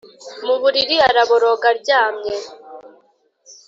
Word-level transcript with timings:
mu 0.45 0.55
buriri 0.61 0.95
araboroga 1.09 1.65
aryamye, 1.73 2.35